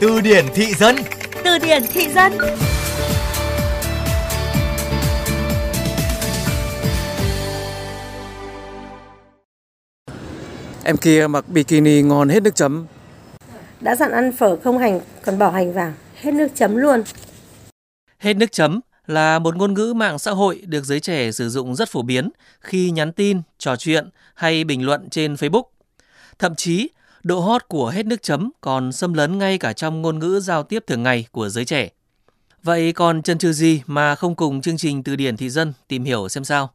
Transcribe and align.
Từ 0.00 0.20
điển 0.20 0.44
thị 0.54 0.74
dân 0.74 0.96
Từ 1.44 1.58
điển 1.58 1.82
thị 1.92 2.08
dân 2.08 2.32
Em 10.84 10.96
kia 10.96 11.26
mặc 11.26 11.48
bikini 11.48 12.02
ngon 12.02 12.28
hết 12.28 12.42
nước 12.42 12.54
chấm. 12.54 12.86
Đã 13.80 13.96
dặn 13.96 14.12
ăn 14.12 14.32
phở 14.32 14.56
không 14.56 14.78
hành 14.78 15.00
còn 15.24 15.38
bỏ 15.38 15.50
hành 15.50 15.72
vào, 15.72 15.92
hết 16.14 16.34
nước 16.34 16.48
chấm 16.54 16.76
luôn. 16.76 17.02
Hết 18.18 18.34
nước 18.34 18.52
chấm 18.52 18.80
là 19.06 19.38
một 19.38 19.56
ngôn 19.56 19.74
ngữ 19.74 19.92
mạng 19.96 20.18
xã 20.18 20.30
hội 20.30 20.62
được 20.66 20.84
giới 20.84 21.00
trẻ 21.00 21.32
sử 21.32 21.48
dụng 21.48 21.74
rất 21.74 21.88
phổ 21.88 22.02
biến 22.02 22.30
khi 22.60 22.90
nhắn 22.90 23.12
tin, 23.12 23.42
trò 23.58 23.76
chuyện 23.76 24.08
hay 24.34 24.64
bình 24.64 24.86
luận 24.86 25.08
trên 25.10 25.34
Facebook. 25.34 25.62
Thậm 26.38 26.54
chí, 26.54 26.88
độ 27.26 27.40
hot 27.40 27.68
của 27.68 27.88
hết 27.88 28.06
nước 28.06 28.22
chấm 28.22 28.50
còn 28.60 28.92
xâm 28.92 29.12
lấn 29.14 29.38
ngay 29.38 29.58
cả 29.58 29.72
trong 29.72 30.02
ngôn 30.02 30.18
ngữ 30.18 30.40
giao 30.40 30.62
tiếp 30.62 30.84
thường 30.86 31.02
ngày 31.02 31.26
của 31.32 31.48
giới 31.48 31.64
trẻ. 31.64 31.88
Vậy 32.62 32.92
còn 32.92 33.22
chân 33.22 33.38
trừ 33.38 33.52
gì 33.52 33.82
mà 33.86 34.14
không 34.14 34.34
cùng 34.34 34.60
chương 34.60 34.76
trình 34.76 35.02
từ 35.02 35.16
điển 35.16 35.36
thị 35.36 35.50
dân 35.50 35.72
tìm 35.88 36.04
hiểu 36.04 36.28
xem 36.28 36.44
sao? 36.44 36.70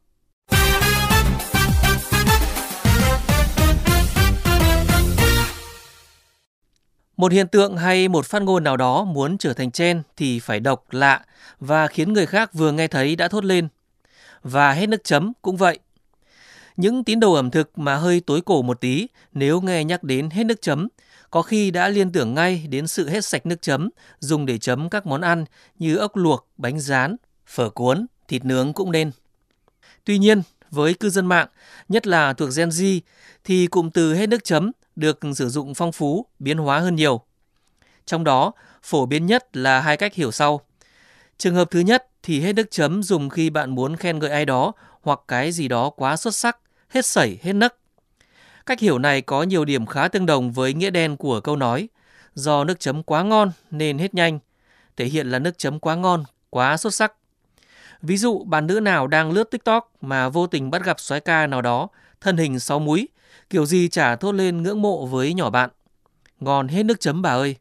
Một 7.18 7.32
hiện 7.32 7.48
tượng 7.48 7.78
hay 7.78 8.08
một 8.08 8.26
phát 8.26 8.42
ngôn 8.42 8.64
nào 8.64 8.78
đó 8.78 9.04
muốn 9.04 9.38
trở 9.38 9.54
thành 9.54 9.72
trên 9.72 10.02
thì 10.18 10.40
phải 10.40 10.60
độc, 10.60 10.84
lạ 10.92 11.22
và 11.60 11.88
khiến 11.88 12.14
người 12.14 12.26
khác 12.26 12.54
vừa 12.54 12.72
nghe 12.72 12.88
thấy 12.88 13.16
đã 13.16 13.28
thốt 13.28 13.46
lên. 13.46 13.68
Và 14.44 14.72
hết 14.72 14.90
nước 14.90 15.04
chấm 15.04 15.34
cũng 15.42 15.58
vậy. 15.58 15.80
Những 16.78 17.04
tín 17.04 17.20
đồ 17.20 17.34
ẩm 17.34 17.52
thực 17.52 17.78
mà 17.78 17.96
hơi 17.96 18.20
tối 18.20 18.42
cổ 18.42 18.62
một 18.62 18.82
tí 18.82 19.08
nếu 19.34 19.62
nghe 19.62 19.84
nhắc 19.84 20.04
đến 20.04 20.30
hết 20.30 20.44
nước 20.44 20.62
chấm, 20.62 20.88
có 21.32 21.42
khi 21.42 21.72
đã 21.72 21.90
liên 21.90 22.12
tưởng 22.12 22.34
ngay 22.34 22.68
đến 22.70 22.88
sự 22.88 23.10
hết 23.10 23.26
sạch 23.26 23.46
nước 23.46 23.62
chấm 23.62 23.90
dùng 24.20 24.46
để 24.46 24.58
chấm 24.58 24.90
các 24.90 25.06
món 25.06 25.22
ăn 25.22 25.46
như 25.80 25.96
ốc 25.96 26.16
luộc, 26.16 26.48
bánh 26.58 26.80
rán, 26.80 27.16
phở 27.48 27.70
cuốn, 27.70 28.06
thịt 28.28 28.46
nướng 28.46 28.74
cũng 28.74 28.92
nên. 28.92 29.12
Tuy 30.04 30.18
nhiên, 30.18 30.42
với 30.70 30.94
cư 30.94 31.10
dân 31.10 31.26
mạng, 31.26 31.48
nhất 31.90 32.08
là 32.08 32.34
thuộc 32.34 32.50
Gen 32.56 32.70
Z, 32.70 33.00
thì 33.44 33.68
cụm 33.68 33.90
từ 33.90 34.14
hết 34.14 34.30
nước 34.30 34.44
chấm 34.44 34.72
được 34.96 35.20
sử 35.36 35.50
dụng 35.50 35.74
phong 35.74 35.92
phú, 35.92 36.26
biến 36.40 36.58
hóa 36.58 36.80
hơn 36.80 36.96
nhiều. 36.96 37.22
Trong 38.06 38.24
đó, 38.24 38.52
phổ 38.84 39.06
biến 39.06 39.26
nhất 39.26 39.58
là 39.58 39.80
hai 39.80 39.98
cách 39.98 40.14
hiểu 40.14 40.32
sau. 40.32 40.62
Trường 41.38 41.56
hợp 41.56 41.72
thứ 41.72 41.80
nhất 41.80 42.08
thì 42.24 42.42
hết 42.42 42.54
nước 42.54 42.72
chấm 42.72 43.04
dùng 43.04 43.30
khi 43.30 43.50
bạn 43.50 43.76
muốn 43.76 43.96
khen 43.96 44.20
ngợi 44.20 44.30
ai 44.30 44.46
đó 44.46 44.74
hoặc 45.02 45.20
cái 45.28 45.52
gì 45.52 45.68
đó 45.68 45.90
quá 45.90 46.18
xuất 46.18 46.36
sắc, 46.36 46.58
hết 46.90 47.06
sẩy, 47.06 47.40
hết 47.42 47.54
nấc. 47.54 47.76
Cách 48.66 48.80
hiểu 48.80 49.00
này 49.00 49.22
có 49.22 49.44
nhiều 49.44 49.66
điểm 49.66 49.86
khá 49.86 50.08
tương 50.08 50.26
đồng 50.26 50.52
với 50.52 50.74
nghĩa 50.74 50.90
đen 50.90 51.18
của 51.18 51.40
câu 51.40 51.56
nói 51.56 51.90
do 52.34 52.64
nước 52.64 52.80
chấm 52.80 53.04
quá 53.04 53.24
ngon 53.24 53.52
nên 53.72 53.98
hết 53.98 54.14
nhanh, 54.14 54.40
thể 54.98 55.06
hiện 55.06 55.32
là 55.32 55.40
nước 55.40 55.58
chấm 55.58 55.80
quá 55.80 55.96
ngon, 55.96 56.24
quá 56.50 56.78
xuất 56.78 56.94
sắc. 56.94 57.14
Ví 58.02 58.18
dụ 58.18 58.44
bạn 58.44 58.68
nữ 58.68 58.80
nào 58.80 59.08
đang 59.08 59.32
lướt 59.32 59.52
TikTok 59.52 59.92
mà 60.02 60.30
vô 60.30 60.48
tình 60.48 60.72
bắt 60.72 60.84
gặp 60.84 61.00
soái 61.00 61.22
ca 61.22 61.48
nào 61.48 61.62
đó, 61.62 61.88
thân 62.22 62.38
hình 62.38 62.60
sáu 62.60 62.80
múi, 62.80 63.08
kiểu 63.50 63.66
gì 63.66 63.90
chả 63.90 64.16
thốt 64.16 64.32
lên 64.32 64.64
ngưỡng 64.64 64.82
mộ 64.82 65.06
với 65.06 65.34
nhỏ 65.34 65.50
bạn. 65.50 65.70
Ngon 66.40 66.68
hết 66.68 66.84
nước 66.84 67.00
chấm 67.00 67.22
bà 67.22 67.30
ơi. 67.30 67.56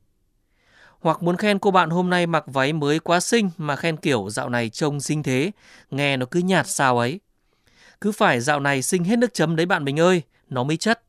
Hoặc 1.01 1.23
muốn 1.23 1.37
khen 1.37 1.59
cô 1.59 1.71
bạn 1.71 1.91
hôm 1.91 2.11
nay 2.11 2.27
mặc 2.27 2.45
váy 2.47 2.73
mới 2.73 2.99
quá 2.99 3.21
xinh 3.21 3.51
mà 3.57 3.77
khen 3.77 3.97
kiểu 3.97 4.31
dạo 4.31 4.49
này 4.49 4.69
trông 4.69 5.01
xinh 5.01 5.23
thế, 5.23 5.51
nghe 5.91 6.17
nó 6.17 6.27
cứ 6.31 6.41
nhạt 6.41 6.69
sao 6.69 6.99
ấy. 6.99 7.21
Cứ 8.01 8.13
phải 8.13 8.41
dạo 8.41 8.61
này 8.61 8.83
sinh 8.83 9.05
hết 9.05 9.19
nước 9.19 9.35
chấm 9.35 9.57
đấy 9.57 9.67
bạn 9.67 9.85
mình 9.85 10.01
ơi, 10.01 10.23
nó 10.51 10.65
mới 10.65 10.77
chất. 10.77 11.03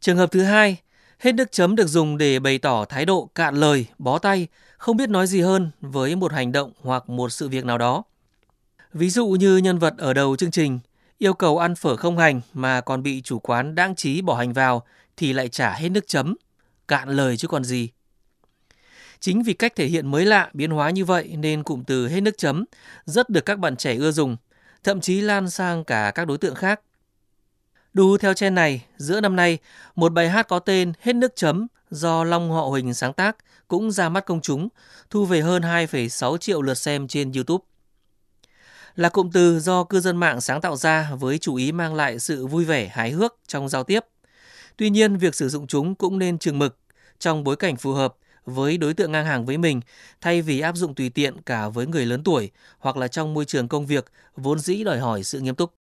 Trường 0.00 0.16
hợp 0.16 0.30
thứ 0.32 0.42
hai, 0.42 0.76
hết 1.18 1.32
nước 1.32 1.52
chấm 1.52 1.76
được 1.76 1.86
dùng 1.86 2.18
để 2.18 2.38
bày 2.38 2.58
tỏ 2.58 2.84
thái 2.84 3.04
độ 3.04 3.30
cạn 3.34 3.54
lời, 3.54 3.86
bó 3.98 4.18
tay, 4.18 4.48
không 4.78 4.96
biết 4.96 5.10
nói 5.10 5.26
gì 5.26 5.40
hơn 5.40 5.70
với 5.80 6.16
một 6.16 6.32
hành 6.32 6.52
động 6.52 6.72
hoặc 6.80 7.08
một 7.08 7.28
sự 7.28 7.48
việc 7.48 7.64
nào 7.64 7.78
đó. 7.78 8.02
Ví 8.92 9.10
dụ 9.10 9.26
như 9.26 9.56
nhân 9.56 9.78
vật 9.78 9.94
ở 9.98 10.12
đầu 10.12 10.36
chương 10.36 10.50
trình 10.50 10.78
yêu 11.18 11.34
cầu 11.34 11.58
ăn 11.58 11.74
phở 11.74 11.96
không 11.96 12.18
hành 12.18 12.40
mà 12.52 12.80
còn 12.80 13.02
bị 13.02 13.22
chủ 13.22 13.38
quán 13.38 13.74
đáng 13.74 13.94
trí 13.94 14.22
bỏ 14.22 14.34
hành 14.34 14.52
vào 14.52 14.82
thì 15.16 15.32
lại 15.32 15.48
trả 15.48 15.74
hết 15.74 15.88
nước 15.88 16.04
chấm, 16.06 16.36
cạn 16.88 17.08
lời 17.08 17.36
chứ 17.36 17.48
còn 17.48 17.64
gì. 17.64 17.88
Chính 19.20 19.42
vì 19.42 19.52
cách 19.52 19.72
thể 19.76 19.86
hiện 19.86 20.10
mới 20.10 20.24
lạ, 20.24 20.50
biến 20.52 20.70
hóa 20.70 20.90
như 20.90 21.04
vậy 21.04 21.36
nên 21.38 21.62
cụm 21.62 21.84
từ 21.84 22.08
hết 22.08 22.20
nước 22.20 22.38
chấm 22.38 22.64
rất 23.04 23.30
được 23.30 23.44
các 23.44 23.58
bạn 23.58 23.76
trẻ 23.76 23.96
ưa 23.96 24.10
dùng, 24.10 24.36
thậm 24.84 25.00
chí 25.00 25.20
lan 25.20 25.50
sang 25.50 25.84
cả 25.84 26.12
các 26.14 26.24
đối 26.24 26.38
tượng 26.38 26.54
khác. 26.54 26.80
Đu 27.94 28.18
theo 28.18 28.34
trên 28.34 28.54
này, 28.54 28.84
giữa 28.96 29.20
năm 29.20 29.36
nay, 29.36 29.58
một 29.94 30.12
bài 30.12 30.28
hát 30.28 30.48
có 30.48 30.58
tên 30.58 30.92
Hết 31.00 31.12
nước 31.12 31.36
chấm 31.36 31.66
do 31.90 32.24
Long 32.24 32.50
Họ 32.50 32.62
Huỳnh 32.62 32.94
sáng 32.94 33.12
tác 33.12 33.36
cũng 33.68 33.90
ra 33.90 34.08
mắt 34.08 34.26
công 34.26 34.40
chúng, 34.40 34.68
thu 35.10 35.24
về 35.24 35.40
hơn 35.40 35.62
2,6 35.62 36.36
triệu 36.36 36.62
lượt 36.62 36.74
xem 36.74 37.08
trên 37.08 37.32
YouTube 37.32 37.64
là 38.96 39.08
cụm 39.08 39.30
từ 39.30 39.60
do 39.60 39.84
cư 39.84 40.00
dân 40.00 40.16
mạng 40.16 40.40
sáng 40.40 40.60
tạo 40.60 40.76
ra 40.76 41.10
với 41.20 41.38
chủ 41.38 41.54
ý 41.54 41.72
mang 41.72 41.94
lại 41.94 42.18
sự 42.18 42.46
vui 42.46 42.64
vẻ 42.64 42.88
hài 42.88 43.10
hước 43.10 43.34
trong 43.46 43.68
giao 43.68 43.84
tiếp. 43.84 44.00
Tuy 44.76 44.90
nhiên, 44.90 45.16
việc 45.16 45.34
sử 45.34 45.48
dụng 45.48 45.66
chúng 45.66 45.94
cũng 45.94 46.18
nên 46.18 46.38
chừng 46.38 46.58
mực 46.58 46.78
trong 47.18 47.44
bối 47.44 47.56
cảnh 47.56 47.76
phù 47.76 47.92
hợp 47.92 48.14
với 48.44 48.78
đối 48.78 48.94
tượng 48.94 49.12
ngang 49.12 49.26
hàng 49.26 49.46
với 49.46 49.58
mình 49.58 49.80
thay 50.20 50.42
vì 50.42 50.60
áp 50.60 50.76
dụng 50.76 50.94
tùy 50.94 51.10
tiện 51.10 51.42
cả 51.42 51.68
với 51.68 51.86
người 51.86 52.06
lớn 52.06 52.24
tuổi 52.24 52.50
hoặc 52.78 52.96
là 52.96 53.08
trong 53.08 53.34
môi 53.34 53.44
trường 53.44 53.68
công 53.68 53.86
việc 53.86 54.04
vốn 54.36 54.58
dĩ 54.58 54.84
đòi 54.84 54.98
hỏi 54.98 55.24
sự 55.24 55.40
nghiêm 55.40 55.54
túc. 55.54 55.74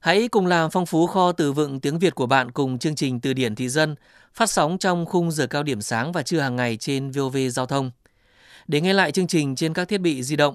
Hãy 0.00 0.28
cùng 0.28 0.46
làm 0.46 0.70
phong 0.70 0.86
phú 0.86 1.06
kho 1.06 1.32
từ 1.32 1.52
vựng 1.52 1.80
tiếng 1.80 1.98
Việt 1.98 2.14
của 2.14 2.26
bạn 2.26 2.50
cùng 2.50 2.78
chương 2.78 2.94
trình 2.94 3.20
Từ 3.20 3.32
điển 3.32 3.54
thị 3.54 3.68
dân 3.68 3.94
phát 4.34 4.50
sóng 4.50 4.78
trong 4.78 5.06
khung 5.06 5.30
giờ 5.30 5.46
cao 5.46 5.62
điểm 5.62 5.82
sáng 5.82 6.12
và 6.12 6.22
trưa 6.22 6.40
hàng 6.40 6.56
ngày 6.56 6.76
trên 6.76 7.10
VOV 7.10 7.36
Giao 7.50 7.66
thông. 7.66 7.90
Để 8.66 8.80
nghe 8.80 8.92
lại 8.92 9.12
chương 9.12 9.26
trình 9.26 9.56
trên 9.56 9.74
các 9.74 9.88
thiết 9.88 9.98
bị 9.98 10.22
di 10.22 10.36
động, 10.36 10.54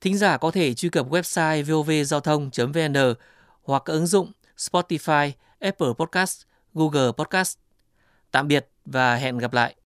thính 0.00 0.18
giả 0.18 0.36
có 0.36 0.50
thể 0.50 0.74
truy 0.74 0.88
cập 0.88 1.10
website 1.10 1.64
vovgiao 1.64 2.20
thông.vn 2.20 3.14
hoặc 3.62 3.84
ứng 3.84 4.06
dụng 4.06 4.32
Spotify, 4.56 5.30
Apple 5.58 5.88
Podcast, 5.98 6.42
Google 6.74 7.12
Podcast. 7.12 7.58
Tạm 8.30 8.48
biệt 8.48 8.68
và 8.84 9.16
hẹn 9.16 9.38
gặp 9.38 9.52
lại. 9.52 9.74